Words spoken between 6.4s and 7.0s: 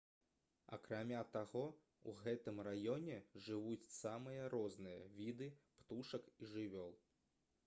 і жывёл